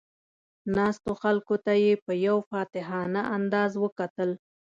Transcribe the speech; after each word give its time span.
ناستو 0.75 1.11
خلکو 1.23 1.55
ته 1.65 1.73
یې 1.83 1.93
په 2.05 2.11
یو 2.25 2.37
فاتحانه 2.49 3.21
انداز 3.35 3.71
وکتل. 3.83 4.29